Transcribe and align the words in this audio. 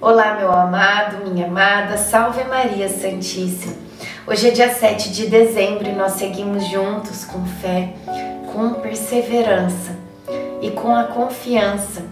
Olá, 0.00 0.34
meu 0.34 0.50
amado, 0.50 1.24
minha 1.24 1.46
amada, 1.46 1.96
salve 1.96 2.42
Maria 2.44 2.88
Santíssima. 2.88 3.74
Hoje 4.26 4.48
é 4.48 4.50
dia 4.50 4.74
7 4.74 5.12
de 5.12 5.28
dezembro 5.28 5.88
e 5.88 5.92
nós 5.92 6.14
seguimos 6.14 6.66
juntos 6.68 7.24
com 7.24 7.46
fé, 7.46 7.94
com 8.52 8.74
perseverança 8.74 9.96
e 10.60 10.72
com 10.72 10.94
a 10.94 11.04
confiança 11.04 12.02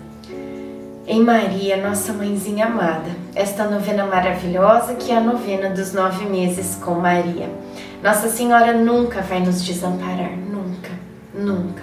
em 1.09 1.21
Maria, 1.21 1.77
nossa 1.77 2.13
mãezinha 2.13 2.67
amada. 2.67 3.11
Esta 3.35 3.65
novena 3.65 4.07
maravilhosa 4.07 4.95
que 4.95 5.11
é 5.11 5.17
a 5.17 5.21
novena 5.21 5.69
dos 5.69 5.93
nove 5.93 6.25
meses 6.27 6.77
com 6.77 6.95
Maria. 6.95 7.51
Nossa 8.01 8.29
Senhora 8.29 8.73
nunca 8.73 9.23
vai 9.23 9.41
nos 9.41 9.63
desamparar, 9.63 10.31
nunca, 10.39 10.93
nunca. 11.35 11.83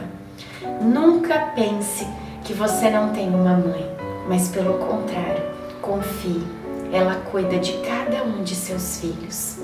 Nunca 0.81 1.37
pense 1.53 2.07
que 2.45 2.53
você 2.53 2.89
não 2.89 3.09
tem 3.09 3.27
uma 3.27 3.53
mãe, 3.53 3.85
mas 4.27 4.47
pelo 4.47 4.75
contrário, 4.75 5.58
confie, 5.81 6.43
ela 6.91 7.15
cuida 7.31 7.57
de 7.57 7.73
cada 7.79 8.23
um 8.23 8.43
de 8.43 8.55
seus 8.55 8.99
filhos. 8.99 9.57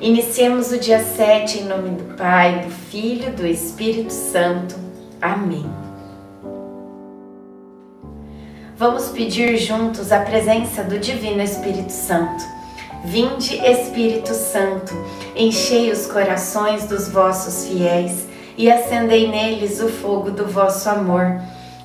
Iniciemos 0.00 0.70
o 0.70 0.78
dia 0.78 1.02
7 1.02 1.58
em 1.58 1.64
nome 1.64 1.90
do 1.90 2.16
Pai, 2.16 2.60
do 2.64 2.70
Filho, 2.70 3.32
do 3.32 3.46
Espírito 3.46 4.12
Santo. 4.12 4.76
Amém. 5.20 5.68
Vamos 8.76 9.08
pedir 9.08 9.56
juntos 9.56 10.12
a 10.12 10.20
presença 10.20 10.84
do 10.84 11.00
Divino 11.00 11.42
Espírito 11.42 11.90
Santo. 11.90 12.44
Vinde, 13.04 13.56
Espírito 13.56 14.32
Santo, 14.34 14.94
enchei 15.34 15.90
os 15.90 16.06
corações 16.06 16.84
dos 16.86 17.08
vossos 17.08 17.66
fiéis 17.66 18.26
e 18.56 18.70
acendei 18.70 19.28
neles 19.28 19.80
o 19.80 19.88
fogo 19.88 20.30
do 20.30 20.46
vosso 20.46 20.88
amor. 20.88 21.40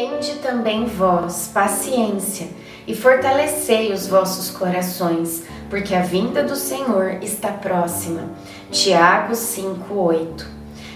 Tende 0.00 0.36
também 0.36 0.86
vós 0.86 1.50
paciência 1.52 2.48
e 2.86 2.94
fortalecei 2.94 3.92
os 3.92 4.06
vossos 4.06 4.48
corações, 4.48 5.42
porque 5.68 5.94
a 5.94 6.00
vinda 6.00 6.42
do 6.42 6.56
Senhor 6.56 7.18
está 7.20 7.48
próxima. 7.48 8.22
Tiago 8.70 9.34
5:8. 9.34 10.46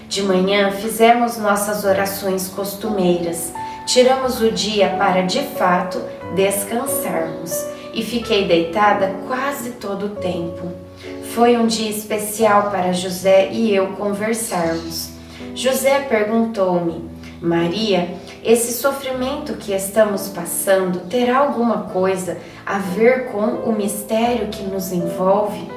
De 0.09 0.23
manhã 0.23 0.71
fizemos 0.71 1.37
nossas 1.37 1.85
orações 1.85 2.47
costumeiras. 2.47 3.53
Tiramos 3.85 4.41
o 4.41 4.49
dia 4.51 4.95
para 4.97 5.21
de 5.21 5.43
fato 5.49 6.01
descansarmos 6.33 7.63
e 7.93 8.01
fiquei 8.01 8.47
deitada 8.47 9.13
quase 9.27 9.73
todo 9.73 10.07
o 10.07 10.15
tempo. 10.15 10.71
Foi 11.35 11.55
um 11.57 11.67
dia 11.67 11.91
especial 11.91 12.71
para 12.71 12.91
José 12.91 13.49
e 13.51 13.71
eu 13.71 13.89
conversarmos. 13.89 15.11
José 15.53 15.99
perguntou-me: 15.99 17.07
Maria, 17.39 18.09
esse 18.45 18.73
sofrimento 18.73 19.53
que 19.53 19.73
estamos 19.73 20.29
passando 20.29 21.09
terá 21.09 21.39
alguma 21.39 21.85
coisa 21.85 22.37
a 22.63 22.77
ver 22.77 23.31
com 23.31 23.39
o 23.39 23.73
mistério 23.75 24.49
que 24.49 24.61
nos 24.61 24.91
envolve? 24.91 25.67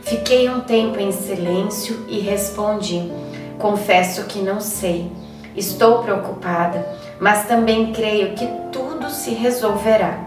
Fiquei 0.00 0.48
um 0.48 0.60
tempo 0.60 0.98
em 0.98 1.12
silêncio 1.12 2.06
e 2.08 2.18
respondi: 2.18 3.12
Confesso 3.58 4.24
que 4.24 4.38
não 4.38 4.58
sei. 4.58 5.12
Estou 5.54 6.02
preocupada, 6.02 6.88
mas 7.20 7.46
também 7.46 7.92
creio 7.92 8.34
que 8.34 8.48
tudo 8.72 9.10
se 9.10 9.34
resolverá. 9.34 10.18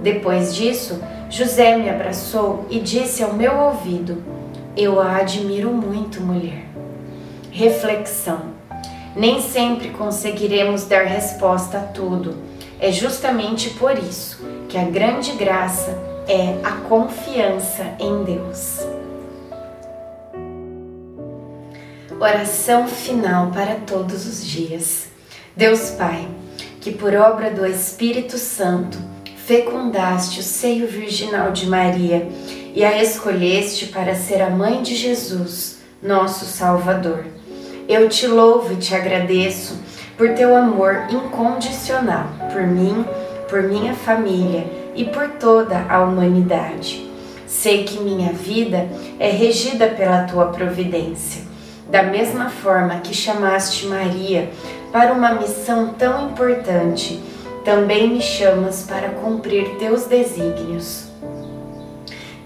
Depois 0.00 0.54
disso, 0.54 0.98
José 1.28 1.76
me 1.76 1.90
abraçou 1.90 2.64
e 2.70 2.80
disse 2.80 3.22
ao 3.22 3.34
meu 3.34 3.54
ouvido: 3.54 4.22
Eu 4.74 4.98
a 4.98 5.16
admiro 5.16 5.70
muito, 5.74 6.22
mulher. 6.22 6.64
Reflexão 7.50 8.57
nem 9.18 9.42
sempre 9.42 9.90
conseguiremos 9.90 10.84
dar 10.84 11.04
resposta 11.04 11.78
a 11.78 11.82
tudo. 11.82 12.36
É 12.78 12.92
justamente 12.92 13.70
por 13.70 13.98
isso 13.98 14.38
que 14.68 14.78
a 14.78 14.84
grande 14.84 15.32
graça 15.32 15.90
é 16.28 16.60
a 16.62 16.70
confiança 16.88 17.96
em 17.98 18.22
Deus. 18.22 18.78
Oração 22.20 22.86
final 22.86 23.50
para 23.50 23.74
todos 23.74 24.24
os 24.24 24.46
dias. 24.46 25.08
Deus 25.56 25.90
Pai, 25.90 26.28
que 26.80 26.92
por 26.92 27.12
obra 27.16 27.50
do 27.50 27.66
Espírito 27.66 28.38
Santo 28.38 28.98
fecundaste 29.36 30.38
o 30.38 30.42
seio 30.44 30.86
virginal 30.86 31.50
de 31.50 31.66
Maria 31.66 32.28
e 32.72 32.84
a 32.84 33.02
escolheste 33.02 33.86
para 33.86 34.14
ser 34.14 34.40
a 34.40 34.50
mãe 34.50 34.80
de 34.80 34.94
Jesus, 34.94 35.78
nosso 36.00 36.44
Salvador 36.44 37.37
eu 37.88 38.08
te 38.08 38.26
louvo 38.26 38.74
e 38.74 38.76
te 38.76 38.94
agradeço 38.94 39.80
por 40.16 40.34
teu 40.34 40.54
amor 40.54 41.06
incondicional 41.10 42.26
por 42.52 42.62
mim, 42.66 43.04
por 43.48 43.62
minha 43.62 43.94
família 43.94 44.66
e 44.94 45.04
por 45.04 45.28
toda 45.30 45.86
a 45.88 46.00
humanidade. 46.02 47.08
Sei 47.46 47.84
que 47.84 48.00
minha 48.00 48.32
vida 48.32 48.88
é 49.18 49.30
regida 49.30 49.86
pela 49.86 50.24
tua 50.24 50.46
providência. 50.46 51.42
Da 51.88 52.02
mesma 52.02 52.50
forma 52.50 53.00
que 53.00 53.14
chamaste 53.14 53.86
Maria 53.86 54.50
para 54.92 55.12
uma 55.12 55.32
missão 55.32 55.94
tão 55.94 56.28
importante, 56.28 57.22
também 57.64 58.08
me 58.08 58.20
chamas 58.20 58.82
para 58.82 59.10
cumprir 59.10 59.76
teus 59.78 60.04
desígnios. 60.04 61.07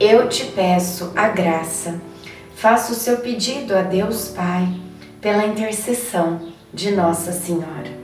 eu 0.00 0.28
te 0.28 0.44
peço 0.46 1.12
a 1.14 1.28
graça. 1.28 2.00
Faça 2.54 2.92
o 2.92 2.96
seu 2.96 3.18
pedido 3.18 3.76
a 3.76 3.82
Deus 3.82 4.28
Pai 4.28 4.68
pela 5.20 5.46
intercessão 5.46 6.40
de 6.72 6.90
Nossa 6.90 7.32
Senhora. 7.32 8.03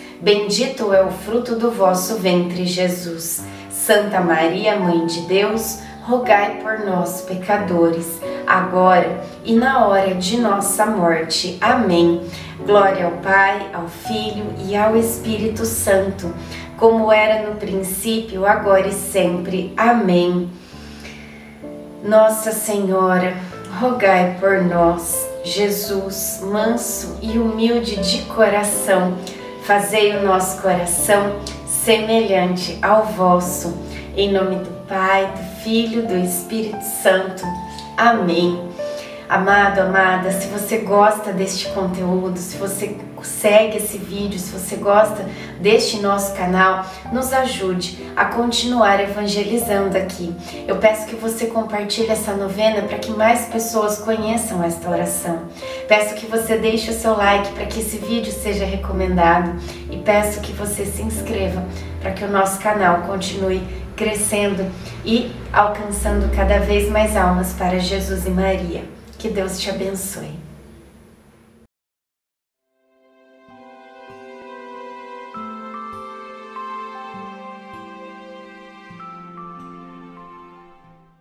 bendito 0.21 0.93
é 0.93 1.03
o 1.03 1.11
fruto 1.11 1.55
do 1.55 1.71
vosso 1.71 2.15
ventre, 2.15 2.65
Jesus. 2.65 3.43
Santa 3.69 4.21
Maria, 4.21 4.77
Mãe 4.77 5.05
de 5.05 5.21
Deus, 5.21 5.79
rogai 6.03 6.59
por 6.61 6.85
nós, 6.85 7.21
pecadores, 7.21 8.19
agora 8.45 9.23
e 9.43 9.55
na 9.55 9.87
hora 9.87 10.13
de 10.13 10.37
nossa 10.37 10.85
morte. 10.85 11.57
Amém. 11.59 12.21
Glória 12.65 13.05
ao 13.05 13.13
Pai, 13.13 13.69
ao 13.73 13.87
Filho 13.87 14.53
e 14.65 14.75
ao 14.75 14.95
Espírito 14.95 15.65
Santo, 15.65 16.33
como 16.77 17.11
era 17.11 17.49
no 17.49 17.55
princípio, 17.55 18.45
agora 18.45 18.87
e 18.87 18.93
sempre. 18.93 19.73
Amém. 19.75 20.49
Nossa 22.03 22.51
Senhora, 22.51 23.35
rogai 23.79 24.37
por 24.39 24.61
nós. 24.63 25.29
Jesus, 25.43 26.39
manso 26.43 27.17
e 27.19 27.39
humilde 27.39 27.95
de 27.95 28.21
coração, 28.25 29.17
fazei 29.61 30.15
o 30.17 30.23
nosso 30.23 30.61
coração 30.61 31.39
semelhante 31.65 32.77
ao 32.81 33.05
vosso. 33.05 33.77
Em 34.15 34.31
nome 34.31 34.57
do 34.57 34.85
Pai, 34.87 35.31
do 35.35 35.63
Filho, 35.63 36.05
do 36.05 36.17
Espírito 36.17 36.83
Santo. 36.83 37.43
Amém. 37.97 38.71
Amado, 39.31 39.79
amada, 39.79 40.29
se 40.29 40.47
você 40.47 40.79
gosta 40.79 41.31
deste 41.31 41.69
conteúdo, 41.69 42.37
se 42.37 42.57
você 42.57 42.97
segue 43.23 43.77
esse 43.77 43.97
vídeo, 43.97 44.37
se 44.37 44.51
você 44.51 44.75
gosta 44.75 45.25
deste 45.61 46.01
nosso 46.01 46.35
canal, 46.35 46.85
nos 47.13 47.31
ajude 47.31 48.11
a 48.13 48.25
continuar 48.25 48.99
evangelizando 48.99 49.97
aqui. 49.97 50.35
Eu 50.67 50.79
peço 50.79 51.07
que 51.07 51.15
você 51.15 51.45
compartilhe 51.45 52.09
essa 52.09 52.33
novena 52.33 52.81
para 52.81 52.97
que 52.97 53.11
mais 53.11 53.45
pessoas 53.45 53.99
conheçam 53.99 54.61
esta 54.61 54.89
oração. 54.89 55.43
Peço 55.87 56.15
que 56.15 56.25
você 56.25 56.57
deixe 56.57 56.91
o 56.91 56.93
seu 56.93 57.15
like 57.15 57.51
para 57.51 57.65
que 57.65 57.79
esse 57.79 57.97
vídeo 57.97 58.31
seja 58.31 58.65
recomendado 58.65 59.59
e 59.89 59.97
peço 59.97 60.41
que 60.41 60.53
você 60.53 60.85
se 60.85 61.01
inscreva 61.01 61.63
para 62.01 62.11
que 62.11 62.23
o 62.23 62.31
nosso 62.31 62.59
canal 62.59 63.01
continue 63.01 63.61
crescendo 63.95 64.65
e 65.05 65.31
alcançando 65.53 66.33
cada 66.35 66.59
vez 66.59 66.89
mais 66.89 67.15
almas 67.15 67.53
para 67.53 67.77
Jesus 67.79 68.25
e 68.25 68.29
Maria. 68.29 68.83
Que 69.17 69.29
Deus 69.29 69.59
te 69.59 69.69
abençoe. 69.69 70.50